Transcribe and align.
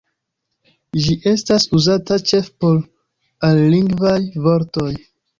Ĝi 1.07 1.11
estas 1.31 1.67
uzata 1.79 2.17
ĉefe 2.31 2.49
por 2.63 2.79
alilingvaj 3.49 4.15
vortoj. 4.47 4.89